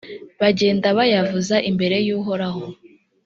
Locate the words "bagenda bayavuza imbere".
0.41-1.95